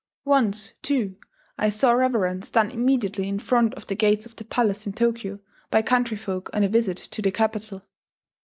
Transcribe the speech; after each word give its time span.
Once, 0.25 0.73
too, 0.81 1.15
I 1.59 1.69
saw 1.69 1.91
reverence 1.91 2.49
done 2.49 2.71
immediately 2.71 3.29
in 3.29 3.37
front 3.37 3.75
of 3.75 3.85
the 3.85 3.93
gates 3.93 4.25
of 4.25 4.35
the 4.35 4.43
palace 4.43 4.87
in 4.87 4.93
Tokyo 4.93 5.37
by 5.69 5.83
country 5.83 6.17
folk 6.17 6.49
on 6.53 6.63
a 6.63 6.67
visit 6.67 6.97
to 6.97 7.21
the 7.21 7.29
capital. 7.29 7.83